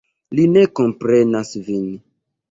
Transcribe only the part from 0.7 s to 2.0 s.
komprenas vin.